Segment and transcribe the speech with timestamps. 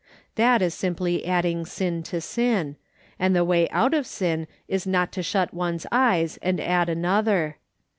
[0.33, 2.75] That is simply adding sin to sin;
[3.19, 7.57] and the way out of sin is not to shut ones eyes and add another.